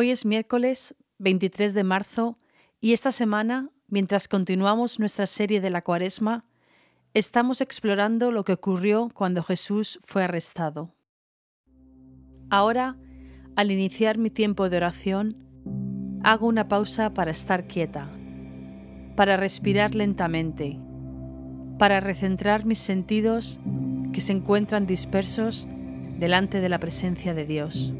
Hoy 0.00 0.10
es 0.10 0.24
miércoles 0.24 0.94
23 1.18 1.74
de 1.74 1.84
marzo 1.84 2.38
y 2.80 2.94
esta 2.94 3.10
semana, 3.10 3.68
mientras 3.86 4.28
continuamos 4.28 4.98
nuestra 4.98 5.26
serie 5.26 5.60
de 5.60 5.68
la 5.68 5.82
Cuaresma, 5.82 6.42
estamos 7.12 7.60
explorando 7.60 8.32
lo 8.32 8.42
que 8.42 8.54
ocurrió 8.54 9.10
cuando 9.12 9.42
Jesús 9.42 9.98
fue 10.02 10.24
arrestado. 10.24 10.94
Ahora, 12.48 12.96
al 13.56 13.70
iniciar 13.70 14.16
mi 14.16 14.30
tiempo 14.30 14.70
de 14.70 14.78
oración, 14.78 15.36
hago 16.24 16.46
una 16.46 16.66
pausa 16.66 17.12
para 17.12 17.30
estar 17.30 17.66
quieta, 17.66 18.08
para 19.16 19.36
respirar 19.36 19.94
lentamente, 19.94 20.80
para 21.78 22.00
recentrar 22.00 22.64
mis 22.64 22.78
sentidos 22.78 23.60
que 24.14 24.22
se 24.22 24.32
encuentran 24.32 24.86
dispersos 24.86 25.68
delante 26.18 26.62
de 26.62 26.70
la 26.70 26.80
presencia 26.80 27.34
de 27.34 27.44
Dios. 27.44 27.92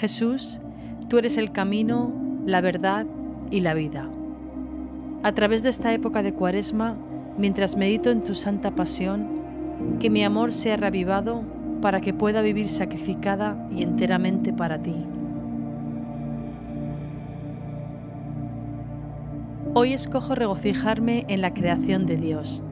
Jesús, 0.00 0.62
tú 1.10 1.18
eres 1.18 1.36
el 1.36 1.52
camino, 1.52 2.10
la 2.46 2.62
verdad 2.62 3.06
y 3.50 3.60
la 3.60 3.74
vida. 3.74 4.08
A 5.22 5.32
través 5.32 5.62
de 5.62 5.68
esta 5.68 5.92
época 5.92 6.22
de 6.22 6.32
Cuaresma, 6.32 6.96
mientras 7.36 7.76
medito 7.76 8.10
en 8.10 8.24
tu 8.24 8.32
santa 8.32 8.74
pasión, 8.74 9.39
que 9.98 10.10
mi 10.10 10.24
amor 10.24 10.52
sea 10.52 10.76
reavivado 10.76 11.42
para 11.80 12.00
que 12.00 12.14
pueda 12.14 12.42
vivir 12.42 12.68
sacrificada 12.68 13.68
y 13.74 13.82
enteramente 13.82 14.52
para 14.52 14.82
ti. 14.82 14.96
Hoy 19.72 19.92
escojo 19.92 20.34
regocijarme 20.34 21.24
en 21.28 21.40
la 21.40 21.54
creación 21.54 22.04
de 22.04 22.16
Dios, 22.16 22.64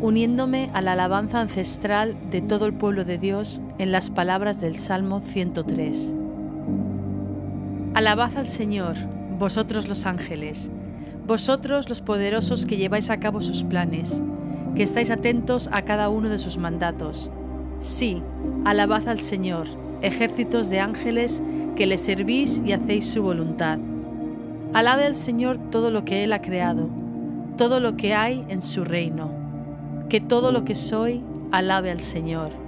uniéndome 0.00 0.70
a 0.74 0.80
la 0.80 0.92
alabanza 0.92 1.40
ancestral 1.40 2.16
de 2.30 2.40
todo 2.40 2.66
el 2.66 2.74
pueblo 2.74 3.04
de 3.04 3.18
Dios 3.18 3.60
en 3.78 3.90
las 3.90 4.10
palabras 4.10 4.60
del 4.60 4.78
Salmo 4.78 5.20
103. 5.20 6.14
Alabad 7.94 8.36
al 8.36 8.46
Señor, 8.46 8.96
vosotros 9.38 9.88
los 9.88 10.06
ángeles, 10.06 10.70
vosotros 11.26 11.88
los 11.88 12.00
poderosos 12.00 12.64
que 12.64 12.76
lleváis 12.76 13.10
a 13.10 13.18
cabo 13.18 13.40
sus 13.42 13.64
planes, 13.64 14.22
que 14.76 14.82
estáis 14.82 15.10
atentos 15.10 15.68
a 15.72 15.82
cada 15.82 16.10
uno 16.10 16.28
de 16.28 16.38
sus 16.38 16.58
mandatos. 16.58 17.30
Sí, 17.80 18.22
alabad 18.64 19.08
al 19.08 19.20
Señor, 19.20 19.66
ejércitos 20.02 20.68
de 20.68 20.80
ángeles 20.80 21.42
que 21.74 21.86
le 21.86 21.98
servís 21.98 22.62
y 22.64 22.72
hacéis 22.72 23.10
su 23.10 23.22
voluntad. 23.22 23.78
Alabe 24.74 25.06
al 25.06 25.14
Señor 25.14 25.56
todo 25.56 25.90
lo 25.90 26.04
que 26.04 26.24
Él 26.24 26.32
ha 26.34 26.42
creado, 26.42 26.90
todo 27.56 27.80
lo 27.80 27.96
que 27.96 28.14
hay 28.14 28.44
en 28.48 28.60
su 28.60 28.84
reino. 28.84 29.30
Que 30.10 30.20
todo 30.20 30.52
lo 30.52 30.64
que 30.64 30.74
soy 30.74 31.24
alabe 31.50 31.90
al 31.90 32.00
Señor. 32.00 32.65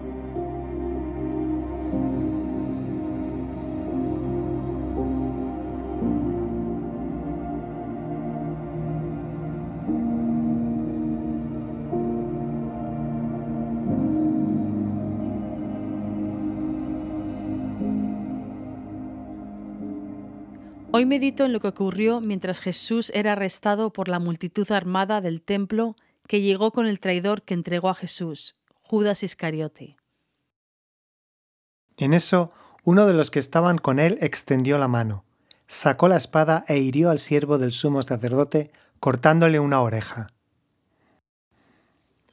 Hoy 20.90 21.04
medito 21.04 21.44
en 21.44 21.52
lo 21.52 21.60
que 21.60 21.68
ocurrió 21.68 22.22
mientras 22.22 22.60
Jesús 22.60 23.12
era 23.14 23.32
arrestado 23.32 23.92
por 23.92 24.08
la 24.08 24.18
multitud 24.18 24.70
armada 24.72 25.20
del 25.20 25.42
templo 25.42 25.96
que 26.26 26.40
llegó 26.40 26.72
con 26.72 26.86
el 26.86 26.98
traidor 26.98 27.42
que 27.42 27.52
entregó 27.52 27.90
a 27.90 27.94
Jesús, 27.94 28.56
Judas 28.84 29.22
Iscariote. 29.22 29.96
En 31.98 32.14
eso, 32.14 32.52
uno 32.84 33.06
de 33.06 33.12
los 33.12 33.30
que 33.30 33.38
estaban 33.38 33.76
con 33.76 33.98
él 33.98 34.16
extendió 34.22 34.78
la 34.78 34.88
mano, 34.88 35.24
sacó 35.66 36.08
la 36.08 36.16
espada 36.16 36.64
e 36.68 36.78
hirió 36.78 37.10
al 37.10 37.18
siervo 37.18 37.58
del 37.58 37.72
sumo 37.72 38.00
sacerdote, 38.00 38.72
cortándole 38.98 39.60
una 39.60 39.82
oreja. 39.82 40.32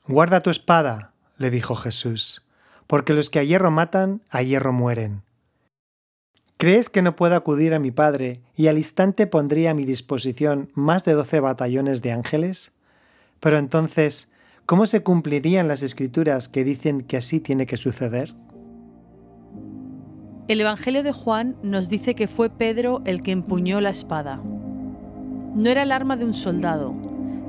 Guarda 0.08 0.40
tu 0.40 0.50
espada, 0.50 1.12
le 1.38 1.50
dijo 1.50 1.76
Jesús, 1.76 2.46
porque 2.88 3.14
los 3.14 3.30
que 3.30 3.40
a 3.40 3.44
hierro 3.44 3.70
matan, 3.70 4.22
a 4.30 4.44
hierro 4.44 4.72
mueren. 4.72 5.24
¿Crees 6.58 6.90
que 6.90 7.02
no 7.02 7.18
puedo 7.18 7.36
acudir 7.36 7.74
a 7.74 7.80
mi 7.80 7.92
Padre 7.92 8.40
y 8.56 8.68
al 8.68 8.78
instante 8.78 9.28
pondría 9.28 9.72
a 9.72 9.74
mi 9.74 9.84
disposición 9.84 10.70
más 10.74 11.04
de 11.04 11.12
doce 11.12 11.42
batallones 11.42 12.02
de 12.02 12.14
ángeles? 12.14 12.72
Pero 13.42 13.58
entonces, 13.58 14.32
¿cómo 14.66 14.86
se 14.88 15.04
cumplirían 15.04 15.68
las 15.68 15.84
escrituras 15.84 16.48
que 16.48 16.64
dicen 16.64 17.02
que 17.02 17.18
así 17.18 17.42
tiene 17.42 17.66
que 17.66 17.76
suceder? 17.76 18.34
El 20.48 20.62
Evangelio 20.62 21.04
de 21.04 21.12
Juan 21.12 21.58
nos 21.62 21.90
dice 21.90 22.16
que 22.16 22.30
fue 22.30 22.50
Pedro 22.50 23.02
el 23.04 23.22
que 23.22 23.34
empuñó 23.34 23.82
la 23.82 23.90
espada. 23.90 24.42
No 25.56 25.70
era 25.70 25.84
el 25.84 25.92
arma 25.92 26.16
de 26.16 26.24
un 26.24 26.34
soldado, 26.34 26.96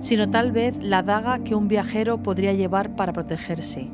sino 0.01 0.31
tal 0.31 0.51
vez 0.51 0.83
la 0.83 1.05
daga 1.05 1.45
que 1.45 1.55
un 1.55 1.69
viajero 1.69 2.25
podría 2.25 2.55
llevar 2.55 2.97
para 2.97 3.13
protegerse, 3.13 3.89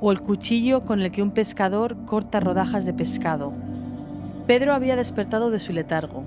o 0.00 0.10
el 0.12 0.22
cuchillo 0.22 0.80
con 0.80 1.02
el 1.02 1.10
que 1.10 1.22
un 1.22 1.32
pescador 1.32 2.06
corta 2.06 2.40
rodajas 2.40 2.86
de 2.86 2.94
pescado 2.94 3.52
Pedro 4.50 4.72
había 4.72 4.96
despertado 4.96 5.52
de 5.52 5.60
su 5.60 5.72
letargo, 5.72 6.24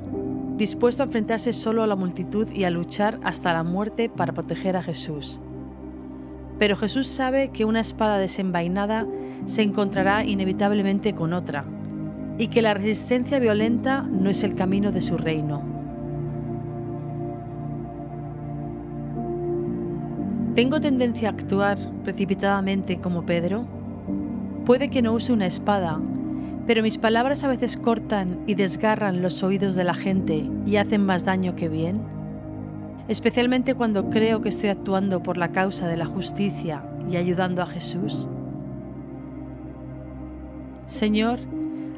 dispuesto 0.56 1.04
a 1.04 1.08
enfrentarse 1.08 1.52
solo 1.52 1.84
a 1.84 1.88
la 1.88 1.98
multitud 1.98 2.50
y 2.50 2.64
a 2.64 2.70
luchar 2.70 3.20
hasta 3.22 3.52
la 3.52 3.66
muerte 3.66 4.08
para 4.08 4.32
proteger 4.32 4.78
a 4.78 4.82
Jesús. 4.82 5.42
Pero 6.58 6.78
Jesús 6.78 7.10
sabe 7.10 7.50
que 7.50 7.66
una 7.66 7.82
espada 7.82 8.18
desenvainada 8.20 9.06
se 9.44 9.62
encontrará 9.62 10.24
inevitablemente 10.24 11.14
con 11.14 11.34
otra, 11.34 11.66
y 12.38 12.48
que 12.48 12.62
la 12.62 12.74
resistencia 12.74 13.40
violenta 13.40 14.04
no 14.04 14.30
es 14.30 14.46
el 14.46 14.56
camino 14.56 14.94
de 14.94 15.02
su 15.02 15.18
reino. 15.18 15.62
¿Tengo 20.56 20.80
tendencia 20.80 21.28
a 21.28 21.32
actuar 21.34 21.78
precipitadamente 22.06 23.02
como 23.02 23.26
Pedro? 23.26 23.66
Puede 24.64 24.90
que 24.90 25.02
no 25.02 25.12
use 25.12 25.34
una 25.34 25.46
espada, 25.46 26.00
pero 26.66 26.82
mis 26.82 26.98
palabras 26.98 27.44
a 27.44 27.48
veces 27.48 27.78
cortan 27.78 28.44
y 28.48 28.56
desgarran 28.56 29.22
los 29.22 29.44
oídos 29.44 29.76
de 29.76 29.84
la 29.84 29.94
gente 29.94 30.50
y 30.66 30.78
hacen 30.78 31.06
más 31.06 31.26
daño 31.26 31.56
que 31.56 31.70
bien, 31.70 32.02
especialmente 33.08 33.76
cuando 33.76 34.10
creo 34.10 34.42
que 34.42 34.50
estoy 34.50 34.70
actuando 34.70 35.22
por 35.22 35.38
la 35.38 35.52
causa 35.52 35.88
de 35.88 35.98
la 35.98 36.06
justicia 36.06 36.84
y 37.10 37.18
ayudando 37.18 37.62
a 37.62 37.68
Jesús. 37.68 38.28
Señor, 40.86 41.40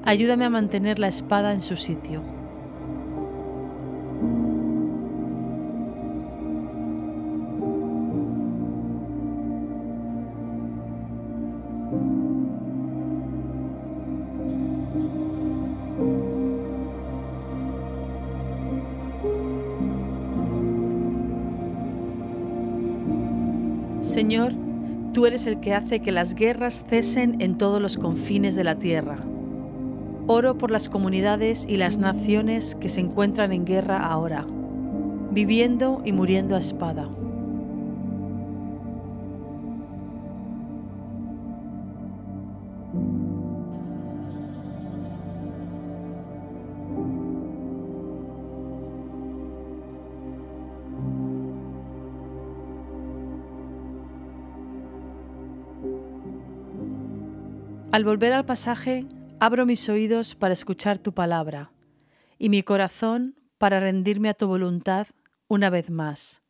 ayúdame 0.04 0.46
a 0.46 0.50
mantener 0.50 1.00
la 1.00 1.08
espada 1.08 1.54
en 1.54 1.62
su 1.62 1.76
sitio. 1.76 2.24
Señor, 24.16 24.54
tú 25.12 25.26
eres 25.26 25.46
el 25.46 25.60
que 25.60 25.74
hace 25.74 26.00
que 26.00 26.14
las 26.14 26.36
guerras 26.36 26.86
cesen 26.88 27.42
en 27.42 27.58
todos 27.58 27.82
los 27.82 27.98
confines 27.98 28.56
de 28.56 28.64
la 28.64 28.76
tierra. 28.76 29.18
Oro 30.26 30.58
por 30.58 30.72
las 30.72 30.88
comunidades 30.88 31.66
y 31.68 31.76
las 31.76 31.98
naciones 31.98 32.76
que 32.76 32.88
se 32.88 33.02
encuentran 33.02 33.52
en 33.52 33.66
guerra 33.66 34.08
ahora, 34.08 34.46
viviendo 35.32 36.02
y 36.06 36.14
muriendo 36.14 36.56
a 36.56 36.60
espada. 36.60 37.10
Al 57.96 58.04
volver 58.04 58.34
al 58.34 58.44
pasaje, 58.44 59.06
abro 59.40 59.66
mis 59.66 59.88
oídos 59.88 60.36
para 60.36 60.52
escuchar 60.52 60.98
tu 60.98 61.14
palabra 61.14 61.72
y 62.38 62.50
mi 62.50 62.62
corazón 62.62 63.36
para 63.58 63.80
rendirme 63.80 64.28
a 64.28 64.34
tu 64.34 64.48
voluntad 64.48 65.08
una 65.48 65.70
vez 65.70 65.90
más. 65.90 66.42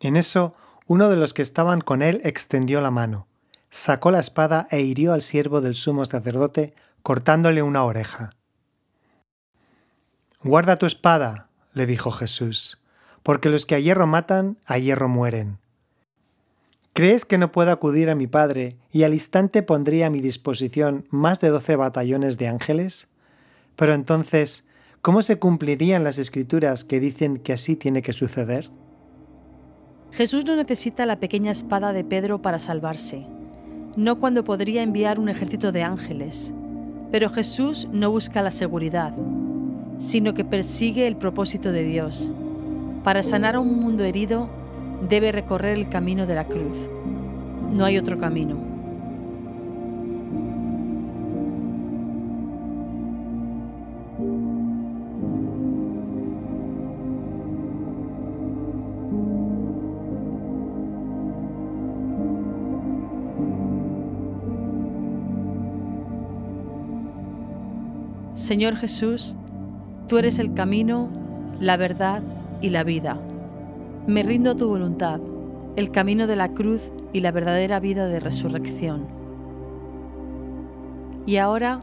En 0.00 0.16
eso, 0.16 0.56
uno 0.88 1.08
de 1.08 1.14
los 1.14 1.34
que 1.34 1.42
estaban 1.42 1.80
con 1.80 2.02
él 2.02 2.20
extendió 2.24 2.80
la 2.80 2.90
mano, 2.90 3.28
sacó 3.70 4.10
la 4.10 4.18
espada 4.18 4.66
e 4.72 4.80
hirió 4.80 5.12
al 5.12 5.22
siervo 5.22 5.60
del 5.60 5.76
sumo 5.76 6.04
sacerdote, 6.04 6.74
cortándole 7.04 7.62
una 7.62 7.84
oreja. 7.84 8.34
Guarda 10.42 10.78
tu 10.78 10.86
espada, 10.86 11.48
le 11.74 11.86
dijo 11.86 12.10
Jesús, 12.10 12.82
porque 13.22 13.50
los 13.50 13.66
que 13.66 13.76
a 13.76 13.78
hierro 13.78 14.08
matan, 14.08 14.58
a 14.66 14.78
hierro 14.78 15.08
mueren. 15.08 15.60
¿Crees 16.94 17.24
que 17.24 17.38
no 17.38 17.50
puedo 17.50 17.72
acudir 17.72 18.08
a 18.08 18.14
mi 18.14 18.28
Padre 18.28 18.76
y 18.92 19.02
al 19.02 19.14
instante 19.14 19.64
pondría 19.64 20.06
a 20.06 20.10
mi 20.10 20.20
disposición 20.20 21.06
más 21.10 21.40
de 21.40 21.48
doce 21.48 21.74
batallones 21.74 22.38
de 22.38 22.46
ángeles? 22.46 23.08
Pero 23.74 23.94
entonces, 23.94 24.68
¿cómo 25.02 25.20
se 25.22 25.40
cumplirían 25.40 26.04
las 26.04 26.18
escrituras 26.18 26.84
que 26.84 27.00
dicen 27.00 27.38
que 27.38 27.52
así 27.52 27.74
tiene 27.74 28.00
que 28.00 28.12
suceder? 28.12 28.70
Jesús 30.12 30.46
no 30.46 30.54
necesita 30.54 31.04
la 31.04 31.18
pequeña 31.18 31.50
espada 31.50 31.92
de 31.92 32.04
Pedro 32.04 32.40
para 32.40 32.60
salvarse, 32.60 33.26
no 33.96 34.20
cuando 34.20 34.44
podría 34.44 34.84
enviar 34.84 35.18
un 35.18 35.28
ejército 35.28 35.72
de 35.72 35.82
ángeles. 35.82 36.54
Pero 37.10 37.28
Jesús 37.28 37.88
no 37.90 38.12
busca 38.12 38.40
la 38.40 38.52
seguridad, 38.52 39.12
sino 39.98 40.32
que 40.32 40.44
persigue 40.44 41.08
el 41.08 41.16
propósito 41.16 41.72
de 41.72 41.82
Dios. 41.82 42.32
Para 43.02 43.24
sanar 43.24 43.56
a 43.56 43.60
un 43.60 43.80
mundo 43.80 44.04
herido, 44.04 44.48
debe 45.08 45.32
recorrer 45.32 45.76
el 45.76 45.88
camino 45.88 46.26
de 46.26 46.34
la 46.34 46.44
cruz. 46.44 46.90
No 47.72 47.84
hay 47.84 47.98
otro 47.98 48.18
camino. 48.18 48.74
Señor 68.34 68.76
Jesús, 68.76 69.36
tú 70.06 70.18
eres 70.18 70.38
el 70.38 70.52
camino, 70.52 71.08
la 71.60 71.76
verdad 71.76 72.22
y 72.60 72.70
la 72.70 72.84
vida. 72.84 73.18
Me 74.06 74.22
rindo 74.22 74.50
a 74.50 74.56
tu 74.56 74.68
voluntad, 74.68 75.20
el 75.76 75.90
camino 75.90 76.26
de 76.26 76.36
la 76.36 76.50
cruz 76.50 76.92
y 77.12 77.20
la 77.20 77.30
verdadera 77.32 77.80
vida 77.80 78.06
de 78.06 78.20
resurrección. 78.20 79.06
Y 81.26 81.36
ahora, 81.36 81.80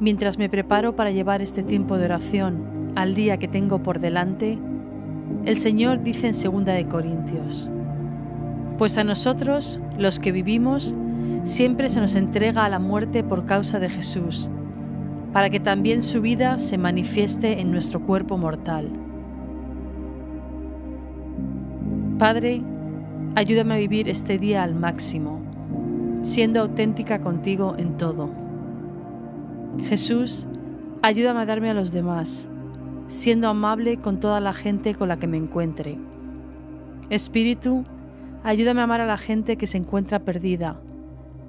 mientras 0.00 0.38
me 0.38 0.48
preparo 0.48 0.94
para 0.94 1.10
llevar 1.10 1.42
este 1.42 1.62
tiempo 1.62 1.98
de 1.98 2.04
oración 2.04 2.92
al 2.94 3.14
día 3.14 3.38
que 3.38 3.48
tengo 3.48 3.82
por 3.82 3.98
delante, 3.98 4.58
el 5.44 5.56
Señor 5.58 6.02
dice 6.02 6.28
en 6.28 6.34
2 6.34 6.64
de 6.64 6.86
Corintios, 6.86 7.68
pues 8.78 8.96
a 8.98 9.04
nosotros, 9.04 9.80
los 9.98 10.20
que 10.20 10.32
vivimos, 10.32 10.94
siempre 11.42 11.88
se 11.88 12.00
nos 12.00 12.14
entrega 12.14 12.64
a 12.64 12.68
la 12.68 12.78
muerte 12.78 13.24
por 13.24 13.44
causa 13.44 13.78
de 13.78 13.88
Jesús 13.88 14.50
para 15.36 15.50
que 15.50 15.60
también 15.60 16.00
su 16.00 16.22
vida 16.22 16.58
se 16.58 16.78
manifieste 16.78 17.60
en 17.60 17.70
nuestro 17.70 18.00
cuerpo 18.00 18.38
mortal. 18.38 19.05
Padre, 22.18 22.62
ayúdame 23.34 23.74
a 23.74 23.76
vivir 23.76 24.08
este 24.08 24.38
día 24.38 24.62
al 24.62 24.74
máximo, 24.74 25.42
siendo 26.22 26.62
auténtica 26.62 27.20
contigo 27.20 27.74
en 27.76 27.98
todo. 27.98 28.30
Jesús, 29.84 30.48
ayúdame 31.02 31.40
a 31.40 31.44
darme 31.44 31.68
a 31.68 31.74
los 31.74 31.92
demás, 31.92 32.48
siendo 33.06 33.50
amable 33.50 33.98
con 33.98 34.18
toda 34.18 34.40
la 34.40 34.54
gente 34.54 34.94
con 34.94 35.08
la 35.08 35.18
que 35.18 35.26
me 35.26 35.36
encuentre. 35.36 35.98
Espíritu, 37.10 37.84
ayúdame 38.44 38.80
a 38.80 38.84
amar 38.84 39.02
a 39.02 39.06
la 39.06 39.18
gente 39.18 39.58
que 39.58 39.66
se 39.66 39.76
encuentra 39.76 40.20
perdida, 40.20 40.80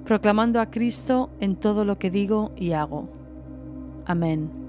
proclamando 0.04 0.60
a 0.60 0.70
Cristo 0.70 1.30
en 1.40 1.56
todo 1.56 1.86
lo 1.86 1.98
que 1.98 2.10
digo 2.10 2.52
y 2.58 2.72
hago. 2.72 3.08
Amén. 4.04 4.67